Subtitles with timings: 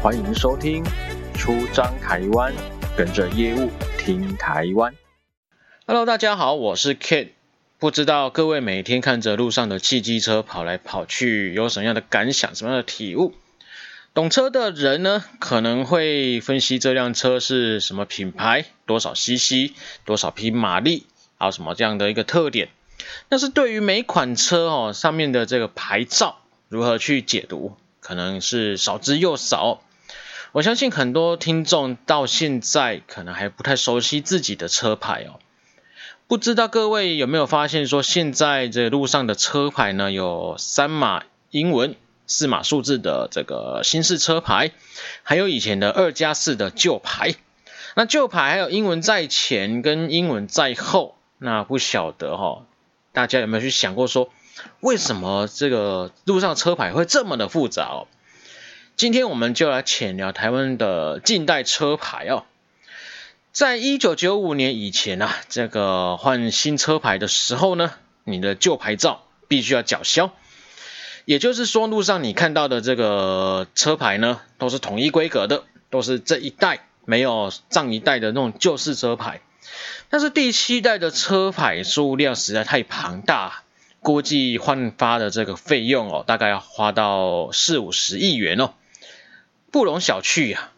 [0.00, 0.84] 欢迎收听
[1.34, 2.54] 出张台湾，
[2.96, 4.94] 跟着业务听台湾。
[5.88, 7.30] Hello，大家好，我是 Kate。
[7.80, 13.34] 不知道各位每天看着路上的汽机车跑来跑去，有什么样的感想，什么样的体悟？
[14.14, 19.72] 懂车的人呢，可能会分析这辆车是什么品牌，多少 CC，
[20.04, 21.06] 多少匹马力，
[21.38, 22.68] 还有什么这样的一个特点。
[23.28, 26.38] 但是对于每款车哦，上面的这个牌照
[26.68, 29.82] 如何去解读，可能是少之又少。
[30.52, 35.40] 我相信很多听众到现在可能还不太熟悉自己的车牌哦。
[36.26, 44.72] 不知道各位有没有发现，说现在这路上的车牌呢，有三码英文、四码数字的这个新式车牌，
[45.22, 47.34] 还有以前的二加四的旧牌。
[47.94, 52.62] 那旧牌还有英文在前跟英文在后，那不晓得哈、哦，
[53.12, 54.30] 大家有没有去想过说，
[54.80, 58.06] 为什么这个路上车牌会这么的复杂哦？
[58.98, 62.42] 今天我们就来浅聊台湾的近代车牌哦。
[63.52, 67.92] 在一九九五年以前啊，这个换新车牌的时候呢，
[68.24, 70.32] 你的旧牌照必须要缴销。
[71.26, 79.40] 也就是说，路上你看到的这个车牌呢，都是统一规格的，都是这一代，没有上一代的那种旧式车牌。
[80.08, 83.62] 但是第七代的车牌数量实在太庞大，
[84.00, 88.72] 估计换发的这个费用哦，大概要花到四五十亿元哦，
[89.70, 90.70] 不容小觑呀。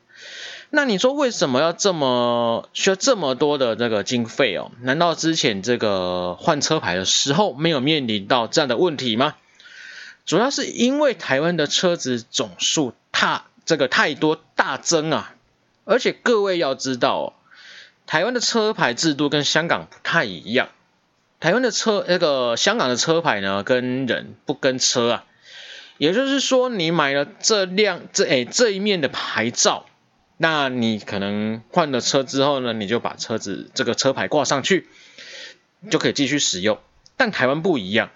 [0.72, 4.70] 那你说为什么要这么需要这么多的这个经费哦？
[4.80, 9.34] 难道之前这个换车牌的时候没有面临到这样的问题吗？
[10.26, 15.34] 主要是因为台湾的车子总数太这个太多大增啊，
[15.84, 17.32] 而且各位要知道哦，
[18.06, 20.68] 台湾的车牌制度跟香港不太一样。
[21.40, 25.24] 台湾的车那个香港的车牌呢，跟人不跟车啊，
[26.00, 29.84] 也就是说你买了这辆这哎这一面的牌照。
[30.38, 34.88] 那你可能换了车之后呢，你就把车子这个车牌挂上去，
[35.90, 36.78] 就可以继续使用。
[37.18, 38.08] 但台湾不一样，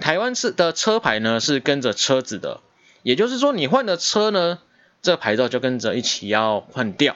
[0.00, 2.60] 台湾是的车牌呢是跟着车子的，
[3.04, 4.58] 也就是说你换了车呢，
[5.00, 7.14] 这牌照就跟着一起要换掉。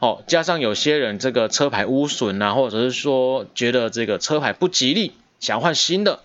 [0.00, 6.18] 哦，加上有些人这个车牌污损啊，或者是说觉得这个车牌不吉利，想换新的，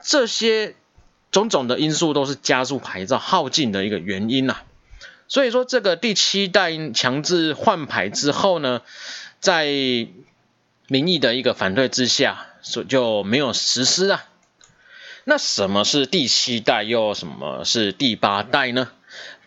[0.00, 0.76] 这些
[1.30, 4.64] 种种的因素都是加速牌照耗尽的一个原因呐、啊。
[5.28, 8.80] 所以说，这个第七代强制换牌之后呢，
[9.40, 9.66] 在
[10.86, 14.24] 民意的一个反对之下，所就没有实施啊。
[15.24, 18.90] 那什么是第七代，又什么是第八代呢？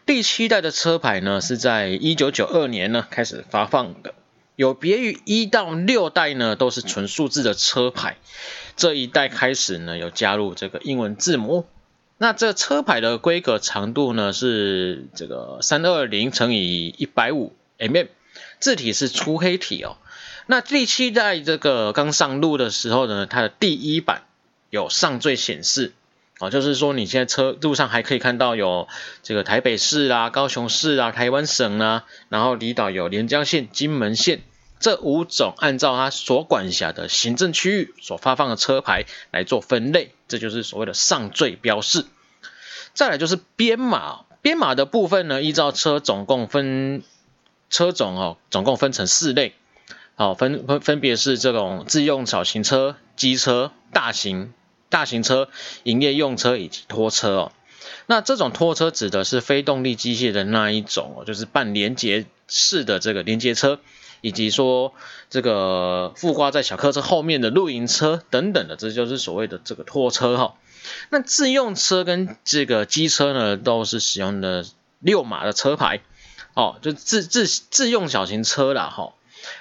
[0.06, 4.13] 第七代的车牌呢，是在一九九二年呢开始发放的，
[4.56, 8.17] 有别于一到六代呢都是纯数字的车牌，
[8.75, 11.66] 这一代开始呢有加入这个英文字母。
[12.17, 18.09] 那这车牌的规格长度呢是这个三二零乘以一百五 mm，
[18.59, 19.97] 字体是粗黑体哦。
[20.45, 24.23] 那第七代这个刚上路的时候呢，它的第一版
[24.69, 25.94] 有上坠显示
[26.41, 28.88] 哦，就是说你现在车路上还可以看到有
[29.22, 34.41] 这个台北市啊、高雄市啊、台湾省啊，然后离岛有连江县、金门县
[34.80, 40.16] 这五种按照它所管辖的行政区域所发放的车牌来做分类。
[40.28, 42.06] 这就是所谓的上缀标示，
[42.94, 47.03] 再来就是编码，编码的部分呢，依照车总共分
[47.69, 49.53] 车种哦，总共分成四类，
[50.16, 54.53] 好分分分别是这种自用小型车、机车、大型
[54.91, 55.50] 大型车、
[55.81, 57.52] 营业用车以及拖车哦。
[58.06, 63.80] 那这种拖车指的是非动力机械的那一种哦，就是半连接式的这个连接车。
[64.24, 64.94] 以及说
[65.31, 70.53] 这个附挂在小客车后面的露营车等等的，这就是所谓的这个拖车哈。
[71.09, 74.63] 那自用车跟这个机车呢，都是使用的
[75.00, 76.01] 六码的车牌，
[76.53, 79.13] 哦，就自自自用小型车啦哈。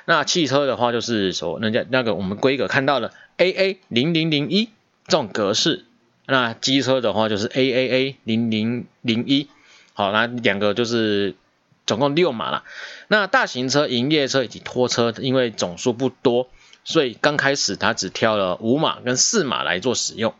[0.04, 4.68] 那汽车的话，就是说人家那个我们规格看到的 AA 零零零一
[5.10, 5.84] 这种格式，
[6.24, 9.48] 那机车的话就是 AAA 零零零一，
[9.92, 11.34] 好，那两个就是。
[11.86, 12.62] 总共六码了，
[13.08, 16.48] 那大型车、营业车以及拖车，因为总数不多，
[16.84, 20.32] 所以刚开始它只挑了五码跟四码来做使用。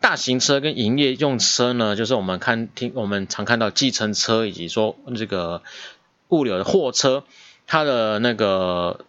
[0.00, 5.62] 大型车跟营业用车呢，就是我们看听我们常看到计程车以及说这个
[6.30, 7.22] 物流的货车，
[7.68, 9.04] 它的那个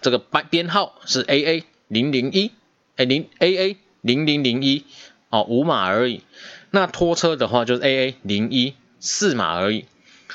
[0.00, 2.52] 这个编编号是 AA 零零一，
[2.96, 3.76] 哎零 AA
[4.06, 4.84] 零零零一
[5.30, 6.22] 哦，五码而已。
[6.70, 9.84] 那拖车的话就是 AA 零一四码而已。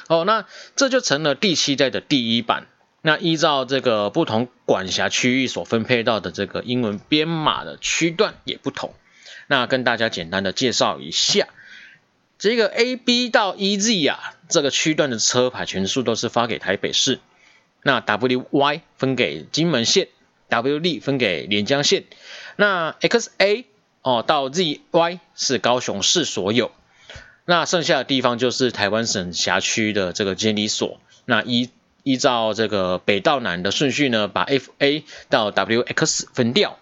[0.07, 0.45] 哦，那
[0.75, 2.67] 这就成了第七代的第一版。
[3.01, 8.93] 那依照这个不同管辖区域所分配到的这个英文编码的区段也不同。
[9.47, 11.47] 那跟大家简单的介绍一下，
[12.37, 17.19] 这个 A、B 到 E、Z 啊，这个区段的车牌全数都是发给台北市。
[17.81, 20.07] 那 W、Y 分给金门县
[20.49, 22.03] ，W D 分给连江县。
[22.61, 23.65] 那 X、A
[24.03, 26.69] 哦到 Z、Y 是高雄市所有。
[27.43, 30.99] 那剩下的地方就是台湾省辖区的这个监理所。
[31.25, 31.71] 那依
[32.03, 36.77] 依照这个北到南的顺序呢，把 F、A 到 W、X 分掉。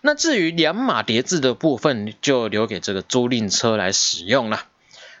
[0.00, 4.64] 那至于两码叠字的部分，就留给这个租赁车来使用了。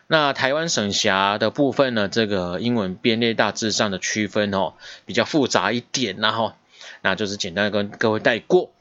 [0.08, 4.74] 那台湾省辖的部分呢，这个英文编列大致上的区分哦，
[5.06, 6.54] 比较复杂一点，然后
[7.02, 8.72] 那就是简单跟各位带过。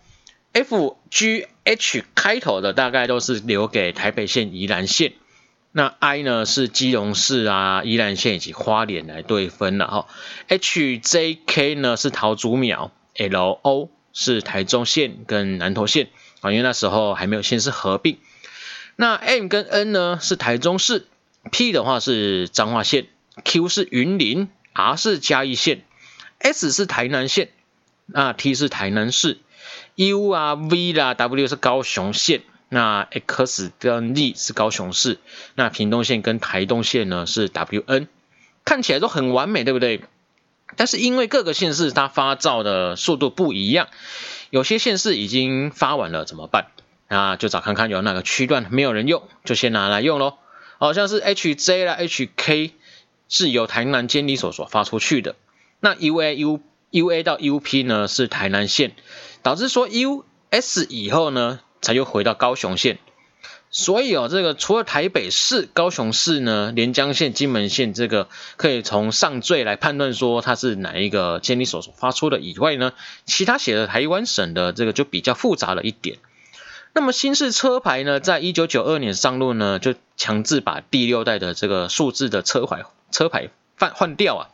[0.54, 5.14] F、G、H 开头的大概都是留给台北县、宜兰县。
[5.72, 10.08] 那 I 呢是基隆市啊、宜兰县以及花莲来对分了哈。
[10.50, 16.10] H、J、K 呢是桃竹苗，L、O 是台中县跟南投县
[16.42, 18.18] 啊，因为那时候还没有县市合并。
[18.98, 21.08] 那 M 跟 N 呢是台中市
[21.50, 23.08] ，P 的话是彰化县
[23.46, 25.86] ，Q 是云林，R 是嘉义县
[26.40, 27.48] ，S 是台南县，
[28.08, 29.38] 那 T 是台南市
[29.96, 32.42] ，U 啊 V 啦 W 是高雄县。
[32.74, 35.20] 那 X 跟 Z 是高雄市，
[35.56, 38.08] 那屏东县跟台东县呢是 WN，
[38.64, 40.02] 看起来都很完美，对不对？
[40.78, 43.90] 但是因为各个县市它发照的速度不一样，
[44.52, 46.68] 有些县市已经发完了怎么办？
[47.10, 50.38] 那就找看看有哪个区段没有人用，就先拿来用喽。
[50.78, 52.72] 好像是 HJ 啦、HK
[53.28, 55.36] 是由台南监理所所发出去的，
[55.82, 56.62] 那 UA、U、
[56.92, 58.92] UA 到 UP 呢是台南县，
[59.42, 61.60] 导致说 US 以后呢。
[61.84, 63.00] 才又回到高雄县，
[63.72, 72.94] 所以哦，这个除了台北市、高雄市呢，连江县、金门县这个可以从上坠来判断说它是哪一个监理所所发出的以外呢，
[73.26, 76.20] 其他写的台湾省的这个就比较复杂了一点。
[76.94, 83.50] 那么新式车牌呢，在一九九二年上路呢，就强制把第六代的这个数字的车牌车牌
[83.80, 84.50] 换换掉啊，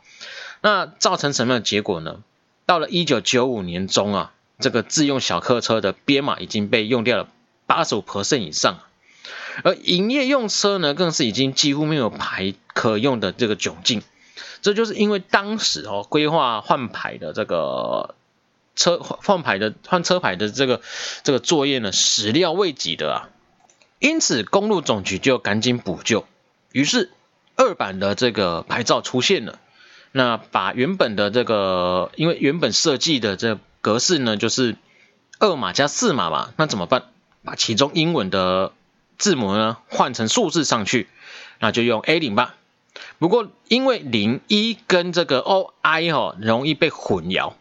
[0.62, 2.22] 那造成什么样的结果呢？
[2.68, 4.32] 到了一九九五年中啊。
[4.60, 7.28] 这个自用小客车的编码已经被用掉了
[7.66, 8.80] 八十五 percent 以上，
[9.62, 14.02] 而营业用车呢，更是已经几乎没有牌可用的这个窘境。
[14.60, 18.16] 这就是因为当时哦，规划换牌的这个
[18.74, 20.80] 车换牌的换车牌的这个
[21.22, 23.28] 这个作业呢，始料未及的啊。
[24.00, 26.26] 因此，公路总局就赶紧补救，
[26.72, 27.12] 于是
[27.54, 29.60] 二版的这个牌照出现了。
[30.12, 34.76] 那把原本的这个，因为原本设计的这格式呢，就是
[35.38, 37.04] 二码加四码嘛，那怎么办？
[37.44, 38.72] 把其中英文的
[39.16, 41.08] 字母呢换成数字上去，
[41.60, 42.54] 那就用 A 零吧。
[43.18, 47.52] 不过因为零一跟这个 O I 哈容易被混淆，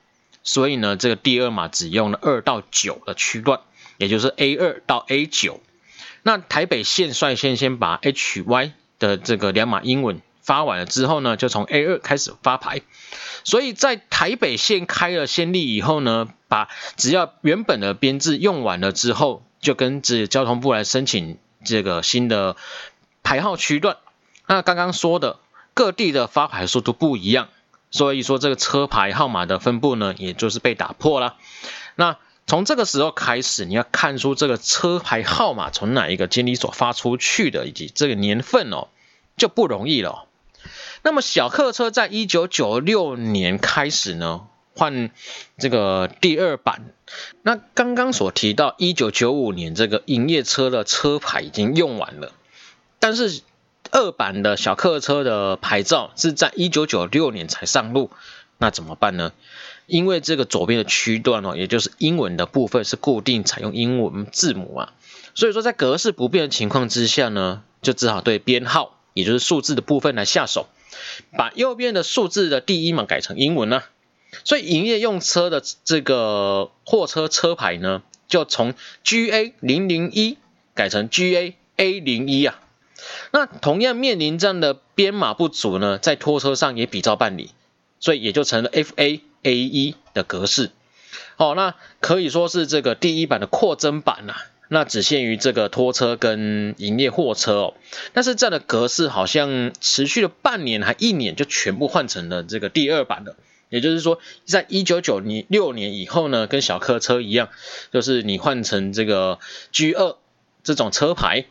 [0.43, 3.59] 所以呢这个第二码只用了二到九的区段，
[3.97, 5.61] 也就是 A 二到 A 九。
[6.23, 10.21] 那台北县率先先把 H Y 的这个两码英文。
[10.47, 12.79] 发完了之后呢，就从 A 二开始发牌，
[13.43, 22.55] 所以在台北县开了先例以后呢，把只要原本的编制用完了之后，就跟这交通部来申请这个新的
[23.23, 23.97] 牌号区段。
[24.47, 25.39] 那刚刚说的
[25.73, 27.49] 各地的发牌速度不一样，
[27.91, 31.35] 所以说这个车牌号码的分布呢，也就是被打破了。
[31.95, 32.15] 那
[32.45, 38.87] 从这个时候开始，你要看出这个车牌号码从哪一个监理所发出去的，以及这个年份哦，
[39.35, 40.23] 就不容易了。
[41.03, 45.11] 那么小客车在一九九六年开始呢，换
[45.57, 46.93] 这个第二版。
[47.41, 52.33] 那刚刚所提到一九九五年这个营业车的车牌已经用完了，
[52.99, 53.41] 但是
[53.91, 58.11] 二版的小客车的牌照是在一九九六年才上路，
[58.57, 59.31] 那怎么办呢？
[59.85, 64.93] 因为这个左边的区段哦，也就是英文的部分是固定采用英文字母啊，
[65.33, 70.67] 所以说在格式不变的情况之下呢，就只好对编号，也就是数字的部分来下手。
[71.35, 73.83] 把右边的数字的第一嘛改成英文呢，
[74.43, 80.37] 所以营业用车的这个货车车牌呢，就从 GA 零零一
[80.73, 82.59] 改成 GA A 零一啊。
[83.31, 87.51] 那同样面临这样的编码不足呢，在拖车上也比照办理，
[87.99, 90.71] 所以也就成了 FA A 一的格式。
[91.35, 94.45] 好，那可以说是这个第一版的扩增版呐、啊。
[94.69, 97.73] 那只限于这个拖车跟营业货车哦，
[98.11, 103.37] 但是这样的格式好像持续了半年还一年就全部换成了这个第二版的，
[103.69, 107.47] 也就是说，在一九九六年以后呢，跟小客车一样，
[107.93, 109.39] 就是你换成这个
[109.71, 110.17] G 二
[110.63, 111.45] 这种车牌，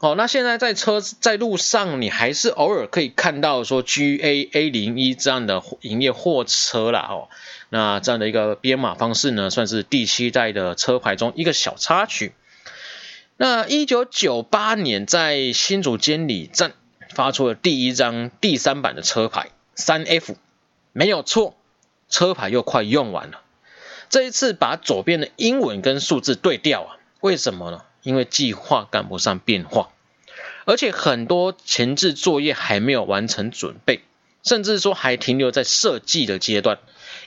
[0.00, 7.28] 哦，那现在在车在路上你还是偶尔可以看到说 G A A 零一这样的营业货车啦哦，
[7.70, 12.32] 那这样的一个编码方式呢，算是第七代的车牌中一个小插曲。
[13.38, 16.72] 那一九九八年在新竹监理站
[17.14, 20.36] 发出了第一张第三版的车牌三 F，
[20.92, 21.54] 没有错，
[22.08, 23.42] 车牌又快用完了。
[24.08, 27.82] 这一次把左边的英文跟数字对调啊，为什么呢？
[28.02, 29.90] 因为计划赶不上变化，
[30.64, 34.00] 而且很多前置作业还没有完成准备，
[34.44, 36.78] 甚至说还停留在设计的阶段。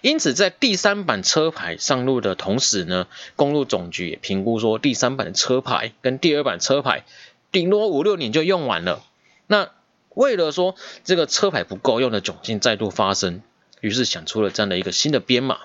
[0.01, 7.03] 因此，在第三版车牌上路的同时呢，公路总局也评估说，第三版的车牌跟第二版车牌
[7.51, 9.03] 顶多五六年就用完了。
[9.47, 9.69] 那
[10.09, 13.41] 为了说这个车牌不够用的窘境再度发生，
[13.81, 15.59] 于是想出了这样的一个新的编码。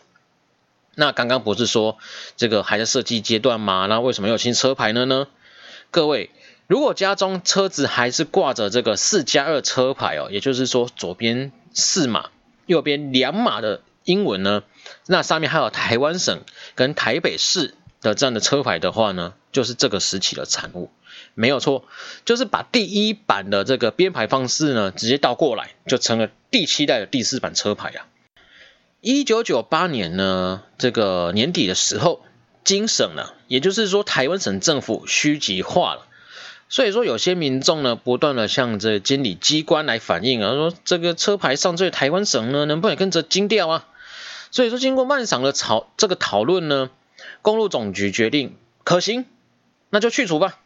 [0.96, 1.98] 那刚刚不是说
[2.36, 3.86] 这个还在设计阶段吗？
[3.86, 5.26] 那为什么有新车牌了呢？
[5.90, 6.30] 各位，
[6.66, 12.30] 如果家中车子还是挂着这个四加二车牌哦，也就是说左边四码，
[12.66, 14.62] 右边两码的英文呢，
[15.06, 16.42] 那上面还有台湾省
[16.74, 20.90] 跟台北市的这样的车牌的话呢，就是这个时期的产物，
[21.34, 21.84] 没有错，
[22.24, 28.06] 就是把第一版的这个编排方式呢，直接倒过来，就成了第七代的第四版车牌啊。
[29.00, 32.22] 一九九八年呢，这个年底的时候，
[32.62, 36.06] 经审了，也就是说台湾省政府虚级化了，
[36.68, 43.86] 所以说有些民众呢，不断的向这监理机关来反映啊，说这个车牌上这台湾省呢，能不能跟着金调啊？
[44.54, 46.90] 所以说经过漫长的讨这个讨论呢，
[47.42, 49.24] 公路总局决定可行，
[49.90, 50.60] 那就去除吧。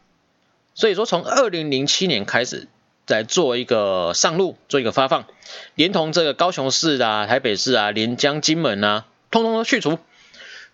[0.75, 2.67] 所以说从二零零七年开始。
[3.07, 5.25] 再做一个上路，做一个发放，
[5.73, 9.97] 连同这个高雄市啊、台北市啊、连江、金门啊，通通都去除，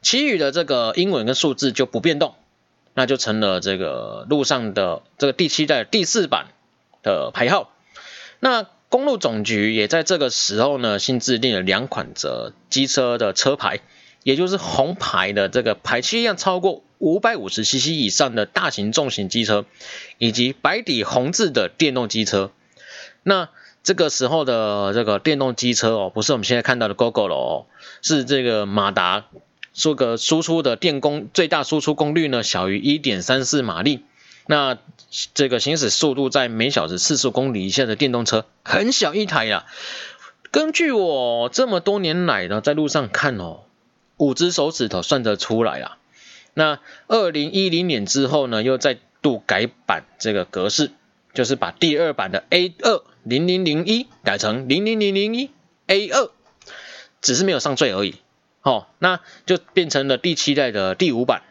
[0.01, 2.35] 其余的这个英文跟数字就不变动，
[2.93, 6.47] 那就成了这个路上的这个第七代第四版
[7.03, 7.71] 的牌号。
[8.41, 13.79] 那公路总局也在这个时候呢，新制定了两款的机车的车牌，
[14.23, 16.83] 也就是红牌的这个排气量超过。
[16.97, 19.65] 五百五十 CC 以上的大型重型机车，
[20.17, 22.51] 以及白底红字的电动机车。
[23.21, 23.49] 那
[23.83, 27.65] 这个时候的这个电动机车哦，不是我们现在看到的 GOGO 了哦，
[28.01, 29.25] 是这个马达
[29.73, 34.05] 这个输出的电功最大输出功率呢，小于一点三四马力。
[34.47, 34.77] 那
[35.33, 39.65] 这个行驶速度在每小时四十公里以下的电动车，很小一台呀。
[40.51, 43.61] 根据我这么多年来呢，在路上看哦，
[44.17, 45.97] 五只手指头算得出来啊。
[46.53, 50.91] 那二零一零年之后呢，又再度改版这个格式，
[51.33, 55.49] 就是把第二版的 A 二零零零一改成零零零零一
[55.87, 56.29] A 二，
[57.21, 58.15] 只是没有上税而已。
[58.61, 61.41] 哦，那就变成了第七代的第五版。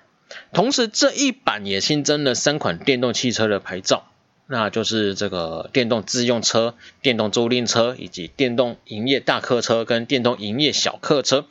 [0.52, 4.07] 同时这一版也新增了三款电动汽车的牌照，
[4.47, 11.47] 那就是这个电动自用车、电动租赁车以及电动营业大客车跟电动营业小客车。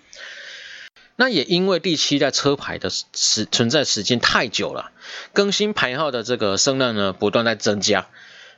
[1.15, 4.92] 那也因为第七代车牌的时存在时间太久了，
[5.32, 8.08] 更新牌号的这个声量呢不断在增加。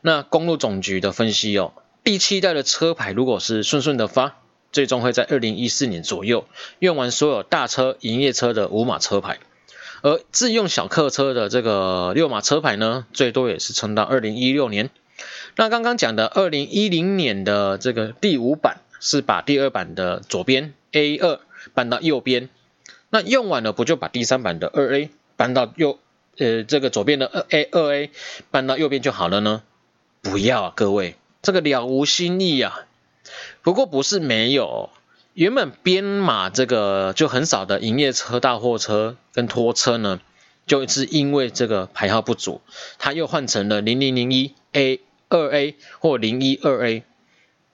[0.02, 4.38] 那公路总局的分析哦，第七代的车牌如果是顺顺的发，
[4.72, 6.48] 最终会在二零一四年左右
[6.80, 9.40] 用完所有大车营业车的五码车牌，
[10.06, 14.92] 而自用小客车的这个六码车牌呢，最多也是撑到二零一六年。
[15.56, 21.40] 那刚刚讲的二零一零年的这个第五版是把第二版的左边 A 二。
[21.74, 22.50] 搬到右边，
[23.10, 25.98] 那用完了不就把第三版的二 A 搬到右，
[26.38, 28.12] 呃，这个左边的二 A 二 A
[28.52, 29.64] 搬到右边就好了呢？
[30.22, 32.86] 不要啊，各位，这个了无新意啊。
[33.64, 34.92] 不过不是没有，
[35.36, 40.22] 原本编码这个就很少的营业车、大货车跟拖车呢，
[40.66, 42.62] 就是因为这个牌号不足，
[43.00, 47.04] 它又换成了零零零一 A 二 A 或零一二 A。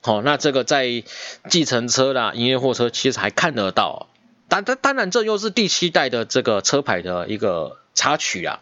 [0.02, 1.04] 好、哦，那这个在
[1.52, 4.08] 计程车啦、营业货车其实还看得到，
[4.48, 8.62] 当当当然这又是第七代的这个车牌的一个插曲啊。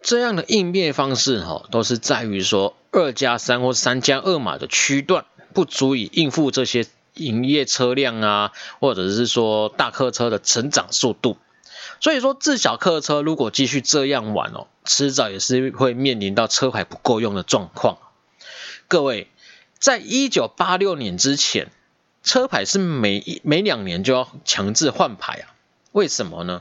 [0.00, 6.86] 这样的应变方式哈、哦，都是在于说二加三或三加二码的区段不足以应付这些
[7.20, 11.36] 营业车辆啊，或者是说大客车的成长速度。
[12.00, 17.98] 所以说，自小客车如果继续这样玩哦，迟早也是会面临到车牌不够用的状况。
[18.88, 19.28] 各位。
[19.78, 21.70] 在一九八六年之前，
[22.22, 25.56] 车牌是每一每两年就要强制换牌啊？
[25.92, 26.60] 为什么呢？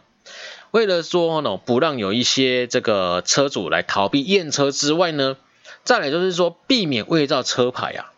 [0.71, 5.35] 为了说呢，不让有一些这个车主来逃避验车之外呢，
[5.83, 8.13] 再来就是说避免伪造车牌啊。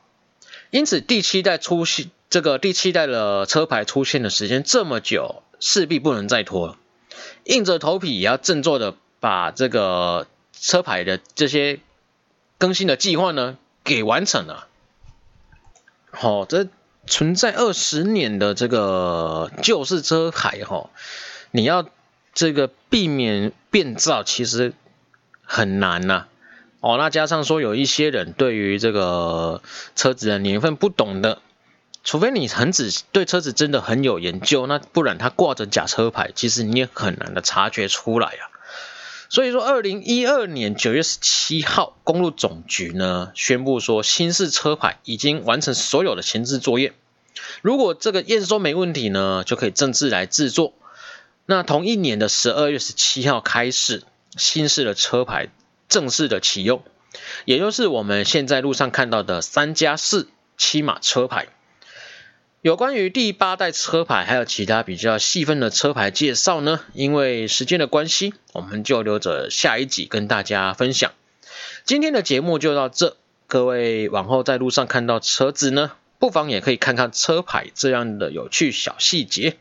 [0.69, 6.77] 因此，第七代出现这个第七代的车牌出现的时间这么久，势必不能再拖了，
[7.43, 11.81] 硬着头皮也要振作的把这个车牌的这些
[12.57, 14.67] 更新的计划呢给完成了。
[16.09, 16.69] 好、哦，这
[17.05, 20.89] 存在二十年的这个旧式车牌哈、哦，
[21.51, 21.89] 你要
[22.33, 24.71] 这个避免变造，其实
[25.43, 26.27] 很难呐、
[26.79, 29.61] 哦，那加上说有一些人对于这个
[29.97, 31.41] 车子的年份不懂的，
[32.03, 38.50] 除非你很仔细对车子真的很有研究，那不然它挂着假车牌，其实你也很难的察觉出来啊。
[39.29, 46.93] 所以说，二零一二年九月十七号，公路总局呢宣布说，新式车牌已经完成所有的前置作业，
[47.62, 50.74] 如果这个验收没问题呢，就可以正式来制作。
[51.46, 54.03] 那同一年的十二月十七号开始，
[54.38, 55.50] 新式的车牌。
[55.91, 56.86] 正式的启用，
[57.43, 61.50] 也就是我们现在路上看到的三加四七码车牌。
[62.62, 71.12] 有关于第八代车牌还有其他比较细分的车牌介绍呢，因为时间的关系，我们就留着下一集跟大家分享。
[71.86, 79.58] 今天的节目就到这，各位往后在路上看到车子呢，不妨也可以看看车牌这样的有趣小细节。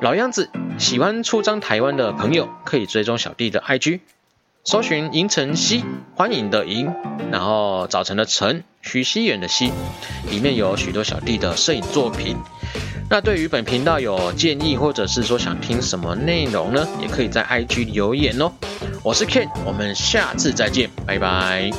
[0.00, 4.00] 老样子，喜欢出张台湾的朋友可以追踪小弟的 IG。
[4.66, 5.84] 搜寻银晨曦，
[6.16, 6.92] 欢迎的银，
[7.30, 9.70] 然后早晨的晨，徐熙媛的熙，
[10.28, 12.36] 里面有许多小弟的摄影作品。
[13.08, 16.84] 那对于本频道有建议，或者是说想听什么内容呢？
[17.00, 18.50] 也可以在 IG 留言哦。
[19.04, 21.70] 我是 Ken，我们下次再见，拜拜。